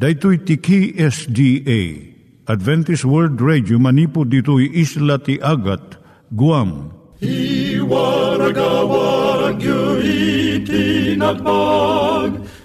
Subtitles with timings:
[0.00, 1.80] Daitui tiki SDA
[2.48, 6.00] Adventist World Radio manipud ditui isla ti Agat
[6.32, 6.88] Guam.
[7.20, 9.60] I waragawag
[10.00, 11.44] itinatpag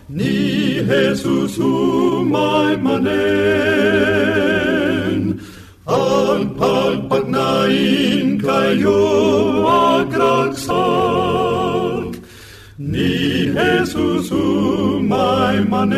[0.08, 3.04] ni Jesus umay manen.
[5.92, 9.04] Ang pagpagnain kayo
[9.68, 11.55] agkansak
[13.56, 15.96] ni Jesus umay manen.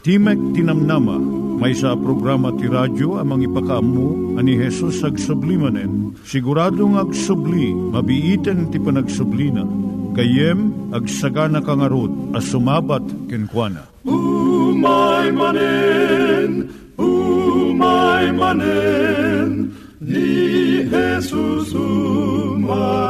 [0.00, 1.20] Timek Tinamnama,
[1.60, 6.16] may sa programa ti radyo amang ipakaamu ani Hesus ag sublimanen.
[6.24, 9.68] Siguradong ag subli, mabiiten ti panagsublina.
[10.16, 13.84] Kayem ag sagana kangarot as sumabat kenkwana.
[14.08, 23.09] Umay manen, umay manen, ni Jesus umay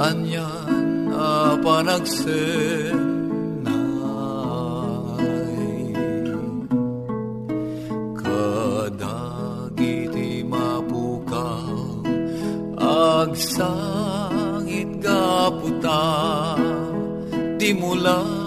[0.00, 1.12] Anyan
[1.60, 3.12] panagsenay
[8.16, 9.20] Kadagiti
[10.48, 12.00] mapukaw
[13.20, 16.08] Agsangit gaputa
[17.60, 18.39] Di mulain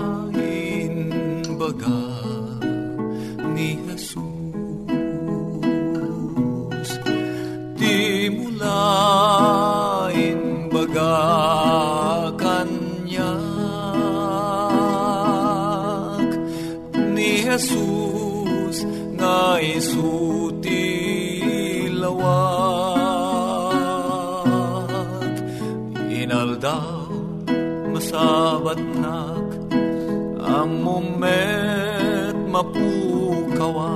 [31.24, 33.92] amumet mapukawa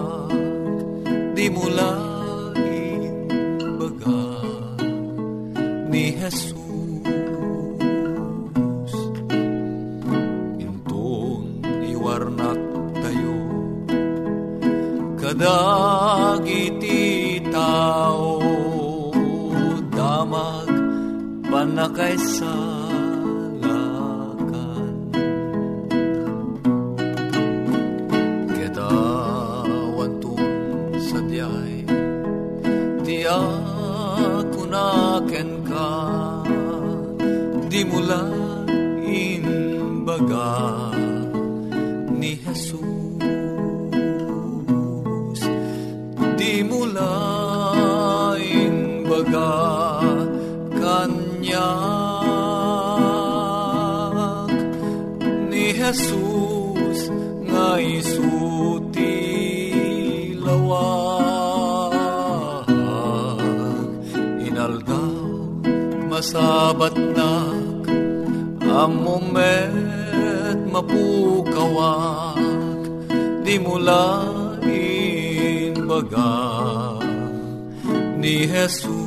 [1.36, 3.28] di mulain
[3.76, 4.24] baga
[5.92, 6.56] ni Jesus.
[10.64, 11.44] Intun
[11.92, 12.64] iwarnak
[13.04, 13.40] tayo
[15.20, 17.04] kadagiti
[17.52, 18.40] tao
[19.92, 20.72] damag
[21.52, 22.77] panakaisalakan
[55.88, 57.08] Jesus
[57.48, 59.16] nga isuti
[60.36, 61.96] lawag
[64.44, 65.16] inaldaw
[66.12, 67.88] masabat nak
[68.68, 72.36] amumet mapukawak.
[73.48, 74.28] Di mula
[75.88, 77.00] baga
[78.20, 79.07] ni Jesus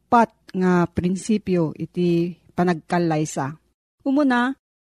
[0.11, 3.55] upat nga prinsipyo iti panagkalaysa.
[4.03, 4.51] Umuna,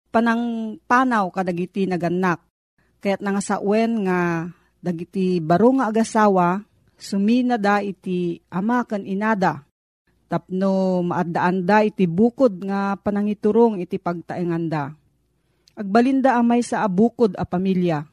[0.09, 2.41] panang panaw kadagiti naganak.
[3.05, 4.49] Kaya't nga sa uwen nga
[4.81, 6.65] dagiti baro nga agasawa,
[6.97, 9.69] sumina da iti ama kan inada.
[10.33, 14.97] Tapno maadaan da iti bukod nga panangiturong iti pagtaenganda.
[15.77, 18.09] Agbalinda amay sa abukod a pamilya.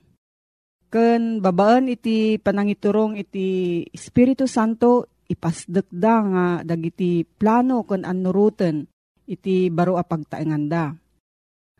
[0.92, 8.89] Ken babaan iti panangiturong iti Espiritu Santo ipasdek da nga dagiti plano ken anuruten
[9.29, 10.97] iti baro a pagtaenganda.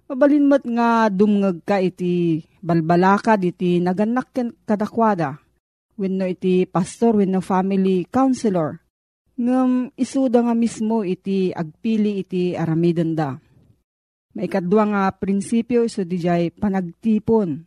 [0.10, 5.42] Mabalinmat nga dumngeg ka iti balbalakad iti naganak ken kadakwada.
[6.00, 8.80] Wenno iti pastor wenno family counselor.
[9.38, 13.38] Ngem isuda nga mismo iti agpili iti aramiden da.
[14.34, 17.66] Maikadwa nga prinsipyo iso dijay panagtipon.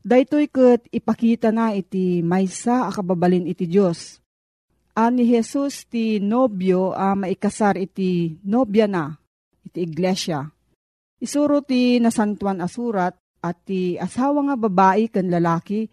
[0.00, 4.20] Daytoy ket ipakita na iti maysa akababalin iti Dios.
[5.00, 9.16] Ani Jesus ti nobyo a maikasar iti nobya na
[9.64, 10.44] iti iglesia
[11.20, 15.84] Isuro ti nasantuan asurat at ti asawa nga babae ken lalaki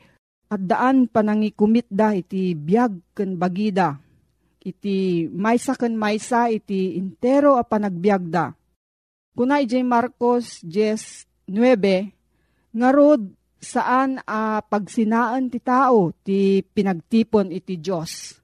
[0.48, 4.00] at daan panangikumit da iti biyag ken bagida.
[4.64, 8.56] Iti maysa ken maysa iti intero a panagbiag da.
[9.36, 13.28] Kuna ijay Marcos 10.9 nga rod
[13.60, 18.40] saan a pagsinaan ti tao ti pinagtipon iti Diyos.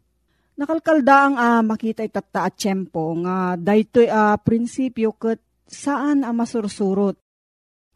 [0.54, 7.18] Nakalkalda ang a makita itata at tiyempo nga daytoy a prinsipyo ket saan a masursurot.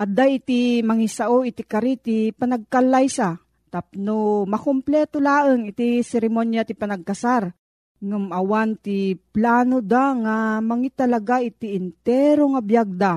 [0.02, 3.38] Adda iti mangisao iti kariti panagkalaysa
[3.70, 7.54] tapno makumpleto laeng iti seremonya ti panagkasar.
[7.98, 13.14] Ngam awan ti plano da nga mangitalaga iti intero nga biyagda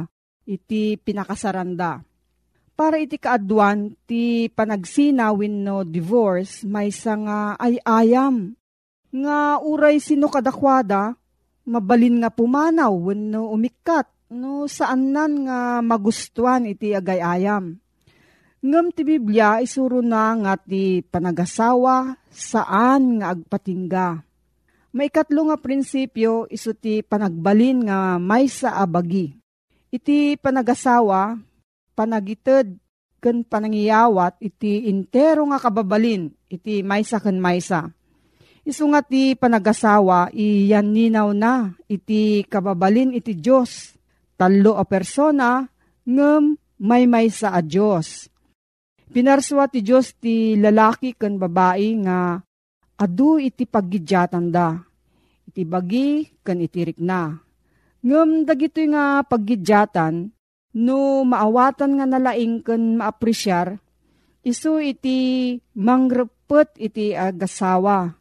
[0.48, 2.00] iti pinakasaranda.
[2.76, 8.56] Para iti kaadwan ti panagsina no divorce may nga ay ayam.
[9.10, 11.18] Nga uray sino kadakwada,
[11.66, 17.74] mabalin nga pumanaw wenno umikat no saan nan nga magustuhan iti agayayam.
[18.60, 24.22] Ngam ti Biblia isuro na nga ti panagasawa saan nga agpatingga.
[24.94, 29.34] May katlo nga prinsipyo iso ti panagbalin nga may sa abagi.
[29.90, 31.34] Iti panagasawa,
[31.98, 32.78] panagited
[33.18, 37.90] ken panangiyawat iti intero nga kababalin iti maysa ken maysa.
[38.60, 43.96] Isu nga ti panagasawa iyan ninaw na iti kababalin iti Diyos
[44.36, 45.64] talo a persona
[46.04, 48.28] ngem may may sa a Diyos.
[49.10, 52.40] Pinarswa ti Diyos ti lalaki ken babae nga
[53.00, 54.76] adu iti paggidyatan da.
[55.48, 57.32] Iti bagi ken iti rikna.
[58.04, 60.30] Ngem dagito nga paggidyatan
[60.76, 63.80] no maawatan nga nalaing ken maapresyar
[64.46, 65.18] isu iti
[65.74, 68.19] mangrepet iti agasawa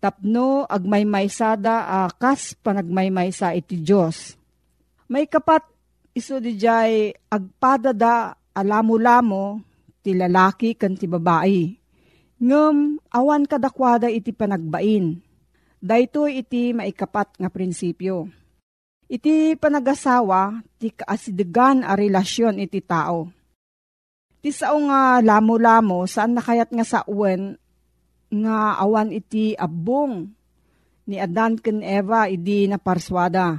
[0.00, 4.40] tapno agmaymaysada a kas panagmaymaysa iti Diyos
[5.10, 5.66] may kapat
[6.14, 9.58] iso di jay agpadada alamo-lamo
[10.00, 11.76] ti lalaki kan ti babae.
[12.40, 15.20] Ngem awan kadakwada iti panagbain.
[15.80, 18.28] Dayto iti maikapat nga prinsipyo.
[19.10, 23.28] Iti panagasawa ti kaasidegan a relasyon iti tao.
[24.40, 27.60] Ti sao nga lamo-lamo saan nakayat nga sa uwen
[28.30, 30.30] nga awan iti abong
[31.10, 33.58] ni Adan ken Eva idi na parswada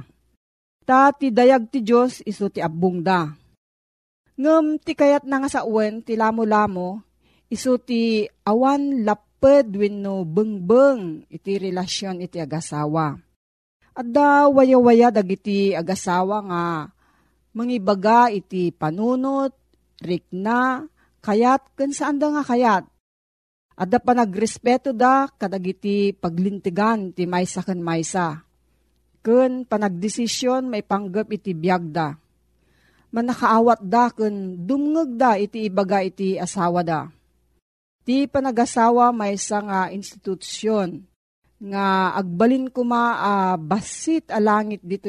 [0.82, 3.30] Ta ti dayag ti Diyos iso ti abong da.
[4.34, 6.98] Ngem ti kayat na nga sa uwen ti lamo-lamo,
[7.46, 13.14] iso ti awan laped wenno bengbeng iti relasyon iti agasawa.
[13.92, 16.62] At da waya-waya dagiti agasawa nga
[17.54, 19.54] mangibaga iti panunot,
[20.02, 20.82] rikna,
[21.22, 22.84] kayat ken saan da nga kayat.
[23.72, 28.44] Adda pa nagrespeto da kadagiti paglintigan ti maysa ken maysa
[29.22, 32.18] ken panagdesisyon may panggap iti biyagda.
[33.14, 37.08] Manakaawat da ken dumngeg da iti ibaga iti asawa da.
[38.02, 41.06] Ti panagasawa may nga institusyon
[41.62, 45.06] nga agbalin kuma a uh, basit a langit dito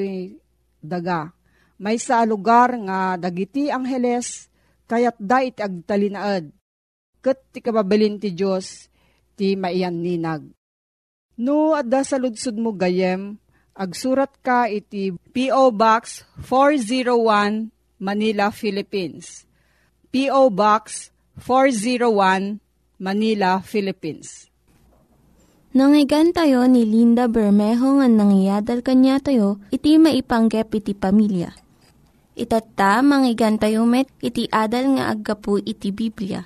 [0.77, 1.33] daga.
[1.81, 4.45] May sa lugar nga dagiti angheles
[4.85, 6.53] kayat da iti agtalinaad.
[7.23, 8.91] Kat ti kababalin ti Diyos
[9.39, 10.43] ti maiyan ninag.
[11.39, 13.41] No, adda sa ludsud mo gayem,
[13.73, 15.73] Agsurat ka iti P.O.
[15.73, 19.49] Box 401 Manila, Philippines.
[20.13, 20.53] P.O.
[20.53, 21.09] Box
[21.41, 22.61] 401
[23.01, 24.45] Manila, Philippines.
[25.73, 31.49] Nangyigan tayo ni Linda Bermejo nga nangyadal kanya tayo, iti maipanggep iti pamilya.
[32.37, 36.45] Itatta, manggigan tayo met, iti adal nga aggapu iti Biblia.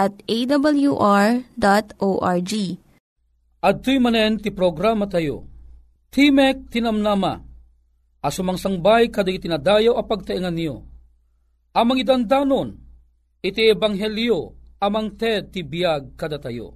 [0.00, 1.42] at awr.org.
[3.60, 5.44] At tuy manen ti programa tayo.
[6.08, 7.44] Timek tinamnama.
[8.24, 10.88] Asumang sangbay kaday tinadayo a pagtaingan niyo.
[11.76, 12.74] Amang idandanon,
[13.44, 16.74] iti ebanghelyo, amang ted ti biyag kada tayo.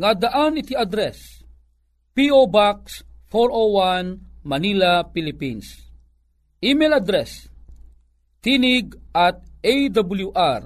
[0.00, 1.44] Nga daan iti address,
[2.16, 2.48] P.O.
[2.48, 5.76] Box 401 Manila, Philippines.
[6.64, 7.46] Email address,
[8.40, 10.64] tinig at awr.org.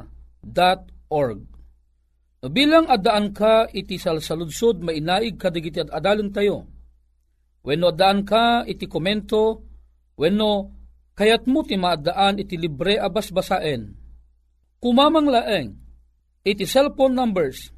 [2.45, 6.69] Bilang adaan ka iti salsaludsod mainaig kadigiti at adalon tayo.
[7.65, 9.65] Wenno adaan ka iti komento,
[10.21, 10.69] wenno
[11.17, 13.97] kayat mo ti maadaan iti libre abas basaen.
[14.77, 15.73] Kumamang laeng,
[16.45, 17.73] iti cellphone numbers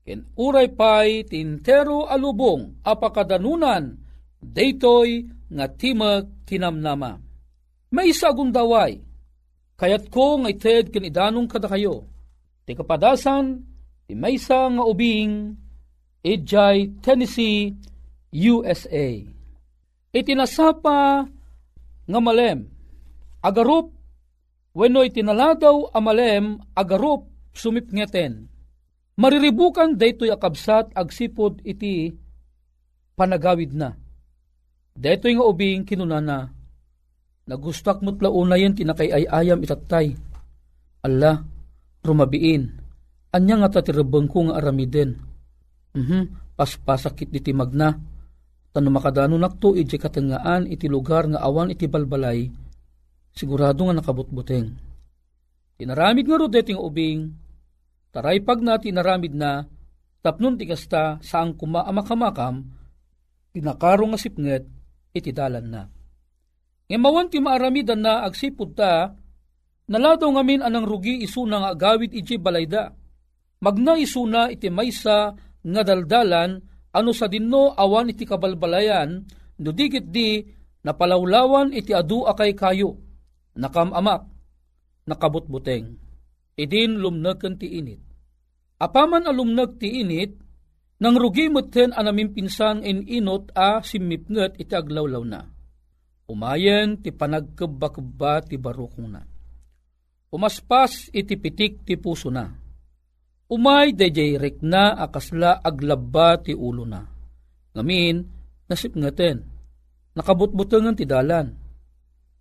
[0.07, 3.99] ken uray pay tintero alubong apakadanunan,
[4.39, 7.19] daytoy nga timag tinamnama.
[7.91, 9.03] Maysa agundaway,
[9.75, 12.07] kayat ko nga ited ken idanong kada kayo,
[12.63, 13.59] ti kapadasan
[14.07, 15.59] ti maysa nga ubing
[16.23, 17.75] Ijay, Tennessee,
[18.31, 19.19] USA.
[20.15, 21.27] Itinasapa
[22.13, 22.69] nga malem,
[23.41, 23.89] agarup,
[24.77, 27.25] wenno itinaladaw amalem, agarup,
[27.57, 28.49] sumipngeten.
[29.17, 32.13] Mariribukan daytoy akabsat agsipod iti
[33.17, 33.93] panagawid na.
[34.93, 36.53] Daytoy nga ubing kinunana,
[37.49, 40.13] nagustak mo't launa yan tinakay ay ayam itatay.
[41.01, 41.41] Allah,
[42.05, 42.73] rumabiin,
[43.33, 45.17] anya nga tatirabang ko nga aramiden.
[45.93, 48.12] Mhm, paspasakit iti magna.
[48.73, 52.49] Tano makadano nakto iti katangaan iti lugar nga awan iti balbalay,
[53.29, 54.73] sigurado nga nakabutbuteng.
[55.77, 57.29] Tinaramid nga ro deting ubing,
[58.09, 59.69] taray pag na tinaramid na,
[60.25, 62.65] tapnon ti kasta saang kumaamakamakam,
[63.53, 64.65] tinakaro nga sipnget,
[65.13, 65.85] iti dalan na.
[66.89, 69.13] Ngemawan ti maaramidan na agsipud ta,
[69.85, 72.89] naladaw ngamin anang rugi isuna nga agawid iti balayda
[73.63, 75.31] magna isuna iti maysa
[75.63, 76.59] nga daldalan
[76.93, 79.25] ano sa dinno awan iti kabalbalayan
[79.59, 80.45] no digit di
[80.85, 82.97] napalawlawan iti adu akay kayo
[83.57, 84.29] nakamamak
[85.09, 85.99] nakabutbuteng.
[86.53, 88.01] Idin lumnag ti init
[88.77, 90.37] apaman alumnag ti init
[91.01, 95.41] nang rugi meten anamin pinsan in inot a simipnget iti aglawlaw na.
[96.29, 99.21] Umayen ti panagkebba-kebba ti barukong na
[100.33, 102.49] umaspas iti pitik ti puso na
[103.53, 107.05] umay dayjay rekna akasla aglabba ti ulo na.
[107.77, 108.25] Ngamin,
[108.65, 109.45] nasip ngaten,
[110.17, 111.53] nakabutbutangan ti dalan.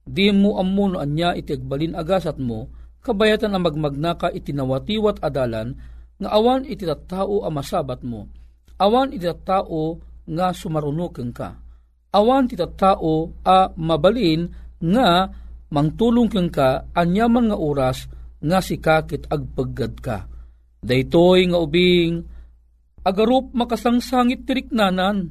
[0.02, 2.72] Di mo ammo no anya iti agbalin agasat mo,
[3.04, 5.76] kabayatan ang magmagnaka iti nawatiwat adalan,
[6.16, 8.26] nga awan iti tattao a masabat mo,
[8.80, 11.54] awan iti tattao nga sumarunukeng ka,
[12.16, 14.48] awan iti tattao a mabalin
[14.82, 15.30] nga
[15.70, 18.10] mangtulong keng ka anyaman nga oras
[18.42, 20.31] nga sikakit agpaggad ka
[20.82, 22.26] Daytoy nga ubing,
[23.06, 25.30] agarup makasangsangit tiriknanan,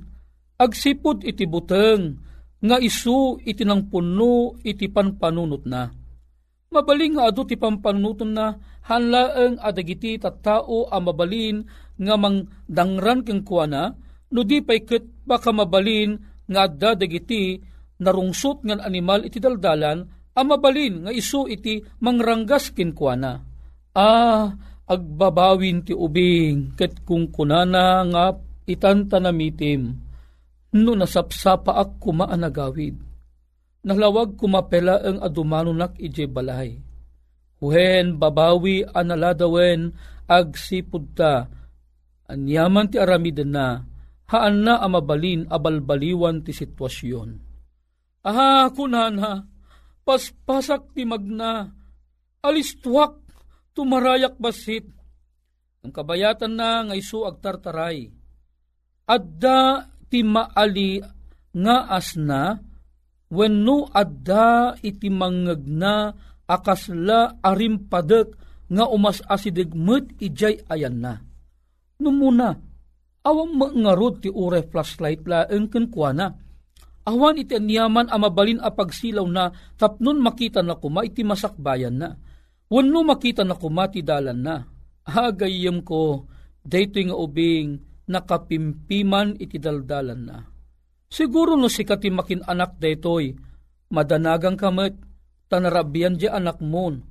[0.56, 2.24] agsipod iti buteng,
[2.64, 5.92] nga isu iti nang puno iti panpanunot na.
[6.72, 8.56] Mabaling nga adu ti pampanunuton na,
[8.88, 11.68] hanlaeng adagiti tattao a mabalin
[12.00, 13.92] nga mang dangran keng kuana,
[14.32, 16.16] no di pay ket baka mabalin
[16.48, 17.60] nga adda dagiti
[18.00, 23.44] narungsot ngan animal iti daldalan, amabalin nga isu iti mangranggas kinkwana.
[23.92, 24.56] Ah,
[24.92, 28.26] agbabawin ti ubing ket kung kunana nga
[28.68, 29.96] itanta namitim
[30.76, 32.96] no nasapsapa ak kumaanagawid.
[33.82, 36.78] Nalawag kumapela ang adumanunak ije balay.
[37.60, 39.92] Huhen babawi analadawen
[40.30, 41.50] ag sipud ta.
[42.32, 43.84] Anyaman ti aramiden na,
[44.32, 47.30] haan na amabalin abalbaliwan ti sitwasyon.
[48.24, 49.44] Aha, kunana,
[50.06, 51.68] paspasak ti magna,
[52.40, 53.21] alistuak,
[53.74, 54.88] tumarayak basit.
[55.82, 58.12] Ang kabayatan na nga isu agtartaray.
[59.10, 61.02] Adda ti maali
[61.52, 62.56] nga asna,
[63.34, 66.14] wenno adda iti mangag na
[66.46, 68.30] akasla arimpadek
[68.72, 71.14] nga umas asidigmet ijay ayan na.
[72.00, 72.56] Numuna,
[73.26, 76.32] awang mangarod ti ure flashlight la engken kuana
[77.02, 82.14] Awan iti niyaman amabalin a pagsilaw na tapnon makita na kuma iti masakbayan na.
[82.72, 84.64] Wano makita na kuma ti dalan na.
[85.04, 86.24] Hagayem ko,
[86.64, 90.38] dayto nga ubing nakapimpiman iti daldalan na.
[91.12, 93.36] Siguro no si kati makin anak daytoy,
[93.92, 94.96] madanagang kamet,
[95.52, 97.04] tanarabian di anak mon.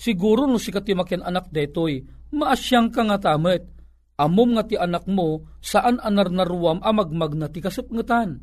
[0.00, 2.00] Siguro no si kati makin anak daytoy,
[2.32, 3.68] maasyang ka nga tamet,
[4.16, 8.40] amom nga ti anak mo, saan anar naruam amagmag na ti kasupngatan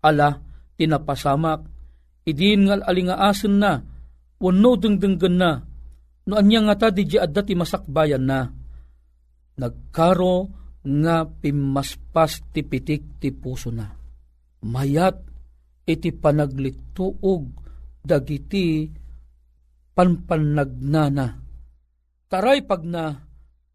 [0.00, 0.40] ala
[0.80, 1.68] tinapasamak,
[2.24, 3.84] idin ngal alingaasen na,
[4.40, 5.67] wano dengdenggen na,
[6.28, 8.44] no anya nga ta di adda ti masakbayan na.
[9.58, 10.36] Nagkaro
[10.84, 13.88] nga pimaspas ti pitik ti puso na.
[14.68, 15.16] Mayat
[15.88, 17.42] iti panaglituog
[18.04, 18.92] dagiti
[19.96, 21.26] panpanagnana.
[22.28, 23.16] Taray pag na,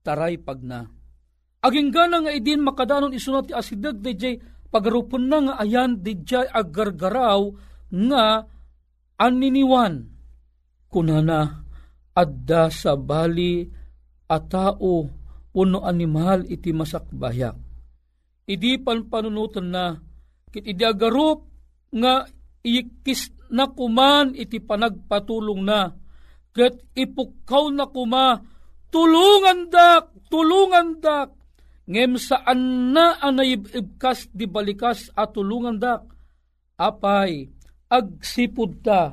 [0.06, 0.86] taray pag na.
[1.64, 4.38] Aging gana nga idin makadanon isunat ti asidag DJ
[4.70, 7.50] pagarupon na nga ayan dijay agargaraw
[7.90, 8.46] nga
[9.18, 10.06] aniniwan.
[10.94, 11.63] Kunana
[12.14, 13.66] adda sa bali
[14.30, 15.10] a tao
[15.54, 17.58] uno animal iti masakbayak.
[18.50, 19.98] Idi pan panunutan na
[20.50, 21.46] kit idi agarup
[21.94, 22.26] nga
[22.66, 25.94] ikis na kuman iti panagpatulong na.
[26.54, 28.42] Ket ipukaw na kuma
[28.94, 31.34] tulungan dak tulungan dak.
[31.84, 36.08] Ngem saan na anayibkas di balikas at tulungan dak,
[36.80, 37.52] apay
[37.92, 39.12] agsipud ta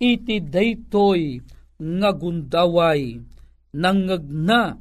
[0.00, 1.44] iti daytoy
[1.76, 3.20] nga gundaway
[3.76, 4.80] nangagna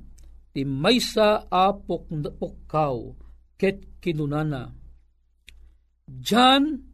[0.55, 2.08] ti maysa apok
[2.39, 2.97] pokkaw
[3.60, 4.71] ket kinunana.
[6.05, 6.86] Jan,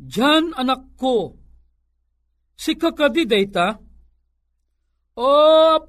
[0.00, 1.36] Jan anak ko,
[2.56, 3.76] si kakadi dayta,
[5.20, 5.32] o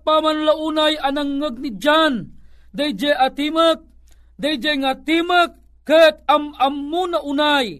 [0.04, 2.28] pamanlaunay anangag ni Jan,
[2.76, 3.80] dayjay atimak,
[4.36, 5.56] dayjay nga timak,
[5.88, 7.80] ket am ammo na unay,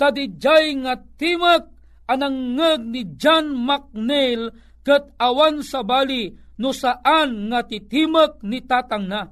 [0.00, 1.75] tadijay nga timak,
[2.06, 4.50] anangag ni John McNeil,
[4.86, 9.28] ket awan sa bali, no saan nga titimak ni tatang na.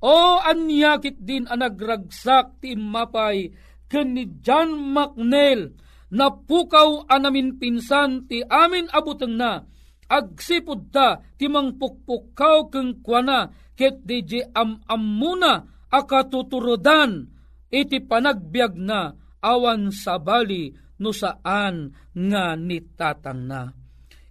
[0.00, 3.52] O anyakit din anagragsak ti mapay,
[3.86, 5.76] ken ni John McNeil,
[6.10, 9.68] napukaw anamin pinsan ti amin abuteng na,
[10.10, 17.30] agsipod ta timang pukpukaw keng kuana ket DJ am amuna akatuturodan
[17.70, 23.72] iti panagbiag na awan sa bali no saan nga nitatang na.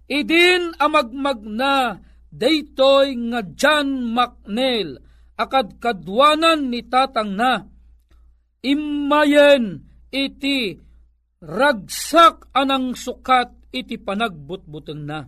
[0.06, 1.98] Idin amagmag na
[2.30, 4.98] daytoy nga John McNeil
[5.34, 7.66] akad kadwanan ni tatang na.
[8.62, 10.76] Imayen iti
[11.40, 15.24] ragsak anang sukat iti panagbutbuteng na.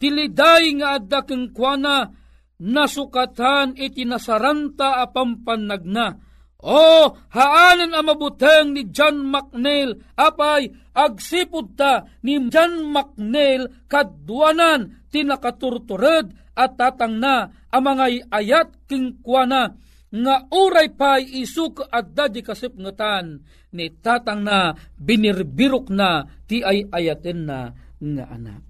[0.00, 1.22] Tiliday nga adda
[1.54, 2.10] kuana
[2.58, 6.31] nasukatan iti nasaranta apampanagna.
[6.62, 16.30] O, haanan ang mabuteng ni John McNeil, apay, agsipod ta ni John McNeil kadwanan tinakaturtured
[16.54, 17.98] at tatang na ang
[18.30, 19.74] ayat kingkwana
[20.12, 27.48] nga uray pay isuk at dadi kasipngatan ni tatang na binirbirok na ti ay ayaten
[27.48, 28.62] na nga anak.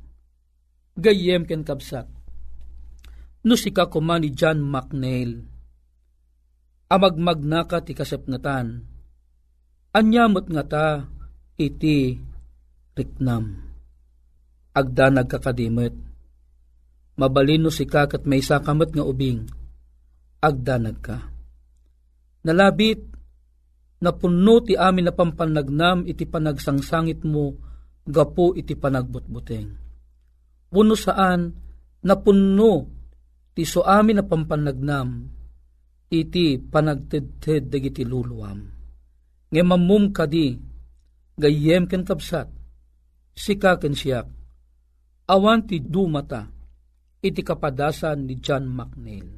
[0.94, 2.06] Gayem ken kabsat
[3.42, 5.51] no sika kuma ni John McNeil.
[6.92, 7.40] Amagmag
[7.72, 8.84] ka ti kasapngatan.
[9.96, 10.86] Anyamot nga ta
[11.56, 12.20] iti
[12.92, 13.64] riknam.
[14.76, 15.96] Agda nagkakadimit.
[17.16, 19.48] Mabalino si kakat may sakamat nga ubing.
[20.44, 21.32] Agda nagka.
[22.44, 23.00] Nalabit,
[24.04, 27.56] napuno ti amin na pampanagnam iti panagsangsangit mo,
[28.04, 29.70] gapo iti panagbutbuteng.
[30.68, 31.56] Puno saan,
[32.04, 32.72] napuno
[33.56, 35.40] ti so amin na pampanagnam,
[36.12, 38.60] iti panagtedted dagiti luluwam.
[39.48, 40.52] Nga mamum kadi,
[41.40, 42.52] gayem ken kapsat,
[43.32, 44.28] sikaken siyak,
[45.32, 46.52] awan ti dumata,
[47.24, 49.28] iti kapadasan ni John McNeil.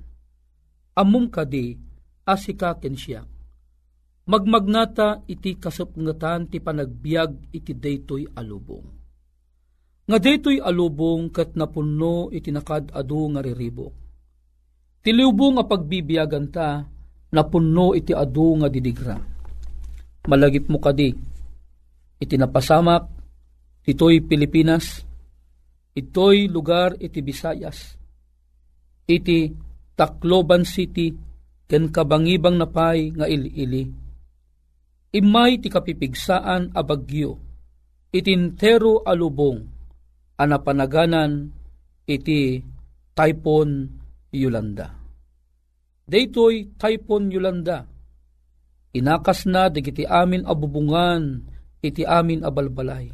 [0.99, 1.79] Amum kadi,
[2.27, 3.29] asikaken siyak,
[4.27, 8.87] magmagnata iti kasapngatan ti panagbiag iti daytoy alubong.
[10.05, 14.04] Nga daytoy alubong kat napunno iti nakadado nga riribok.
[15.05, 16.81] Tiliubong nga pagbibiyagan ta,
[17.37, 19.21] napunno iti adu nga didigra.
[20.25, 21.13] Malagip mo kadi,
[22.17, 23.05] iti napasamak,
[23.85, 25.05] ito'y Pilipinas,
[25.93, 28.01] ito'y lugar iti Visayas,
[29.05, 29.53] iti
[29.93, 31.13] Tacloban City,
[31.69, 34.05] ken kabangibang napay nga ili-ili
[35.15, 37.39] imay ti kapipigsaan a bagyo,
[38.11, 39.63] itintero alubong,
[40.35, 41.55] anapanaganan
[42.03, 42.59] iti
[43.15, 44.03] Typhoon
[44.35, 44.91] Yolanda.
[46.05, 47.89] Daytoy Typhoon Yolanda,
[48.93, 51.41] inakas na digiti amin abubungan
[51.81, 53.09] iti amin abalbalay.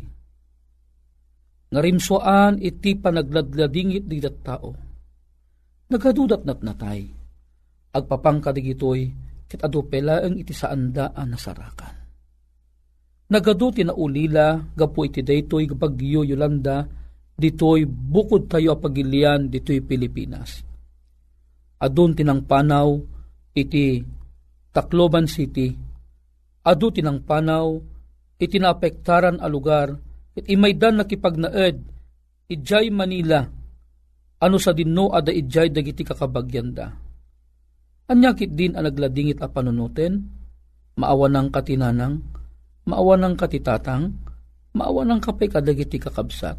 [1.71, 4.75] Ngarimsoan iti panagladladingit di tao.
[5.91, 7.07] Nagadudat nat natay.
[7.91, 9.11] Agpapangka digitoy
[9.47, 11.95] ket adu pelaeng iti saandaan nasarakan.
[13.31, 16.83] Nagadu tinaulila gapu iti daytoy bagyo Yolanda
[17.39, 20.70] ditoy bukod tayo pagilian ditoy Pilipinas.
[21.81, 22.93] Adun tinang panaw
[23.57, 24.05] iti
[24.71, 25.73] Tacloban City.
[26.61, 27.81] Adu tinang panaw
[28.37, 29.89] iti naapektaran a lugar
[30.37, 31.81] it imaydan nakipagnaed
[32.53, 33.41] ijay Manila.
[34.41, 36.89] Ano sa dinno ada ijay dagiti kakabagyanda?
[38.11, 40.27] Anyakit din ang nagladingit a panunuten,
[40.99, 42.19] maawa ng katinanang,
[42.89, 44.11] maawa ng katitatang,
[44.75, 46.59] maawa ng kapay kadagiti kakabsat,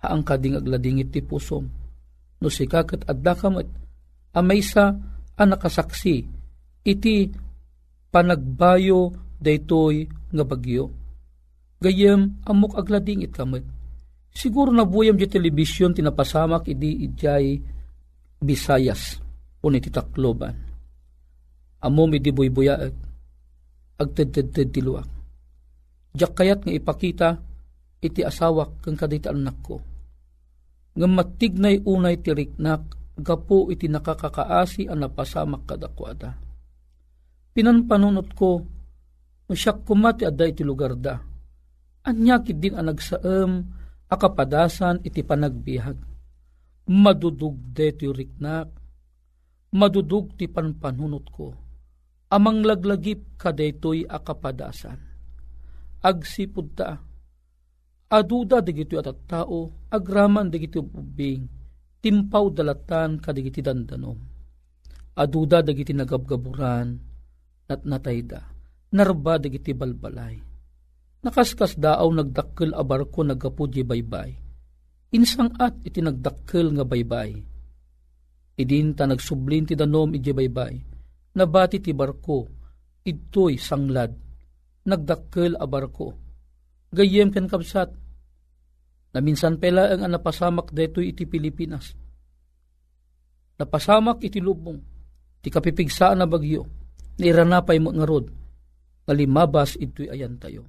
[0.00, 1.68] haang kading agladingit ti pusom,
[2.40, 3.68] no si kakat adda kamat,
[4.36, 4.96] amaysa
[5.40, 6.26] ang nakasaksi,
[6.84, 7.16] iti
[8.12, 10.92] panagbayo daytoy nga bagyo.
[11.80, 13.64] Gayem amok agladingit kamat.
[14.30, 17.58] Siguro na buyam di telebisyon tinapasamak idi ijay
[18.40, 19.20] Bisayas,
[19.60, 20.70] puniti Tacloban
[21.80, 22.94] amo mi di buybuyaag,
[23.96, 25.08] agtedtedted ti luwak.
[26.12, 27.28] Diyak kayat nga ipakita,
[28.02, 29.80] iti asawak kang kadita anak ko.
[30.96, 36.36] Nga matignay unay ti riknak, gapo iti nakakakaasi ang napasamak kadakwada.
[37.50, 38.62] Pinanpanunot ko,
[39.50, 41.18] masyak kumati adda iti lugar da.
[42.06, 43.66] Anyakit din ang nagsaam,
[44.06, 45.98] akapadasan iti panagbihag.
[46.90, 48.70] Madudug de ti riknak,
[49.74, 51.70] madudug ti panpanunot ko
[52.30, 54.96] amang laglagip kadaytoy akapadasan.
[56.00, 56.96] Agsipud ta,
[58.08, 61.44] aduda digiti at tao, agraman digiti ubing,
[62.00, 64.18] timpaw dalatan kadigiti dandanom.
[65.16, 66.88] Aduda digiti nagabgaburan,
[67.68, 68.40] nat natayda,
[68.96, 70.40] narba digiti balbalay.
[71.20, 74.32] Nakaskas daaw nagdakkel a barko nagapudye baybay.
[75.12, 77.36] Insang at iti nagdakkel nga baybay.
[78.56, 80.90] Idin ta nagsublin ti danom iti baybay
[81.34, 82.46] nabati ti barko,
[83.06, 84.12] ito'y sanglad,
[84.86, 86.14] nagdakkel a barko.
[86.90, 87.94] Gayem ken kapsat,
[89.10, 91.94] na minsan pela ang napasamak detoy iti Pilipinas.
[93.58, 94.80] Napasamak iti lubong,
[95.42, 96.64] ti kapipigsaan na bagyo,
[97.20, 98.30] niranapay mo nga rod,
[99.04, 100.64] nalimabas ito'y ayan tayo.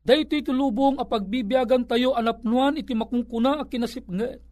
[0.00, 4.50] Dahito iti lubong a pagbibiyagan tayo anapnuan iti makungkuna a kinasipnget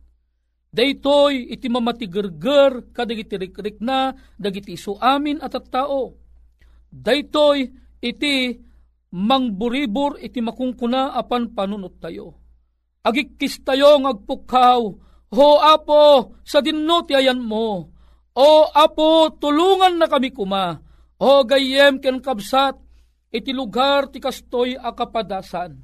[0.68, 6.12] Daytoy iti mamatigerger kadagiti rikrik na dagiti isu amin at at tao.
[6.92, 7.72] Daytoy
[8.04, 8.52] iti
[9.08, 12.38] mangburibor iti makungkuna apan panunot tayo.
[13.09, 14.81] Agikis tayo ngagpukaw,
[15.29, 17.92] Ho apo, sa dinno ayan mo.
[18.33, 20.81] O apo, tulungan na kami kuma.
[21.21, 22.77] O gayem ken kabsat,
[23.33, 25.77] iti lugar ti kastoy akapadasan.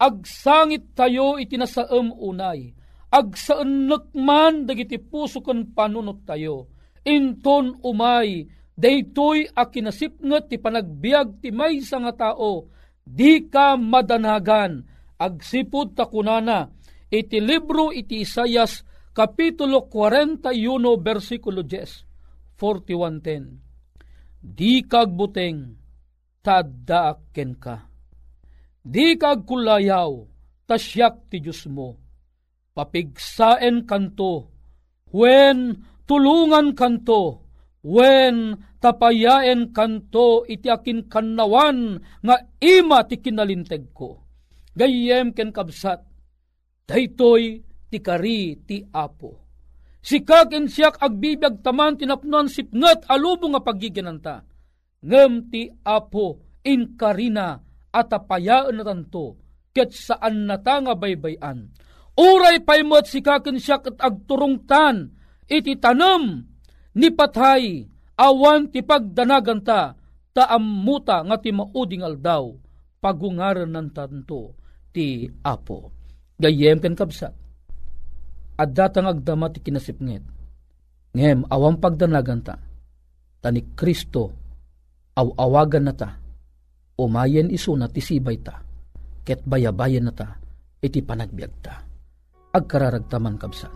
[0.00, 6.70] Agsangit tayo iti nasaem unay agsaan man dagiti puso kan panunot tayo.
[7.02, 8.46] Inton umay,
[8.78, 12.70] daytoy a kinasipnget ti panagbiag ti may nga tao,
[13.02, 14.86] di ka madanagan,
[15.20, 16.72] agsipod ta kunana,
[17.12, 20.56] iti libro iti Isayas, Kapitulo 41,
[21.04, 24.40] versikulo 10, 41.10.
[24.40, 25.76] Di kagbuteng,
[26.40, 27.76] tadaaken ka.
[28.80, 30.24] Di kag kulayaw,
[30.64, 32.10] tasyak ti Diyos mo
[32.80, 34.48] papigsaen kanto,
[35.12, 37.44] when tulungan kanto,
[37.84, 44.29] when tapayaen kanto iti akin kannawan nga ima ti kinalinteg ko.
[44.70, 46.06] Gayem ken kabsat,
[46.86, 47.58] daytoy
[47.90, 49.50] ti kari ti apo.
[50.00, 54.46] Sikag en siyak agbibiyag taman tinapnuan sipnget alubo nga pagiginanta.
[55.02, 59.36] Ngem ti apo in karina at apayaan na tanto
[59.74, 61.74] ket saan na ta nga baybayan.
[62.14, 65.14] Uray paymot si kakin siya kat agturungtan,
[65.48, 66.44] iti tanam,
[66.92, 69.96] ni patay, awan ti pagdanagan ta,
[70.36, 72.52] taammuta nga ti mauding aldaw,
[73.00, 74.59] pagungaran ng tanto
[74.90, 75.90] ti apo.
[76.40, 77.34] Gayem ken kabsat.
[78.60, 80.24] At datang agdama ti kinasipnget.
[81.16, 82.56] Ngem awang pagdanagan ta.
[83.40, 84.30] Tani Kristo
[85.16, 86.10] aw-awagan na ta.
[87.00, 88.60] Umayen iso na ti sibay ta.
[89.24, 90.28] Ket bayabayan na ta
[90.80, 91.74] iti panagbiag ta.
[92.50, 93.72] Agkararagtaman kabsat.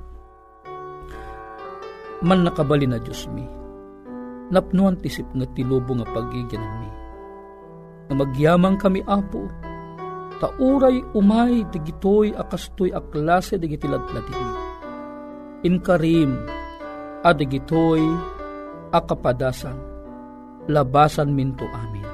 [2.25, 3.45] Man nakabali na Diyos mi.
[4.49, 6.91] Napnuan tisip nga tilubo nga pagigyanan mi.
[8.09, 9.49] Nga magyamang kami apo
[10.43, 14.51] tauray umay digitoy akastoy a klase digiti ladladin.
[15.65, 16.33] Inkarim
[17.25, 18.03] a digitoy
[18.93, 19.79] a kapadasan
[20.69, 22.07] labasan minto amin.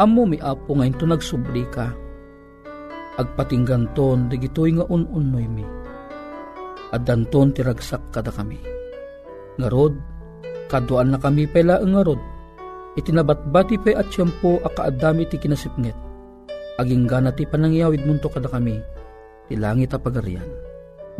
[0.00, 1.94] Amo mi apo ngayon to nagsubli ka.
[3.20, 5.66] Agpatinggan ton digitoy nga un-unoy mi.
[6.92, 8.60] At danton tiragsak kada kami.
[9.60, 9.94] Ngarod,
[10.68, 12.20] kaduan na kami pala ang ngarod.
[12.96, 16.11] Itinabatbati pa at siyampo a kaadami ti kinasipnget
[16.80, 18.80] aging gana ti panangyawid munto kada kami,
[19.48, 20.46] ti langit a pagarian.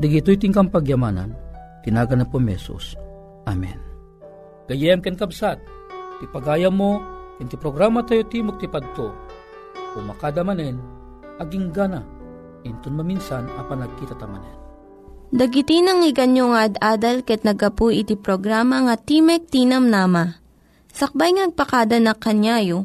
[0.00, 1.36] Digito'y tingkang pagyamanan,
[1.84, 2.96] tinaga na po mesos.
[3.44, 3.76] Amen.
[4.70, 5.60] Gayem ken kabsat,
[6.22, 7.02] ti pagayam mo,
[7.36, 9.12] ken ti programa tayo ti muktipadto,
[9.98, 10.80] umakada manen,
[11.42, 12.00] aging gana,
[12.64, 14.56] inton maminsan apan nagkita tamanen.
[15.32, 20.28] Dagiti nang iganyo nga ad-adal ket nagapu iti programa nga Timek Tinam Nama.
[20.92, 22.84] Sakbay ngagpakada na kanyayo,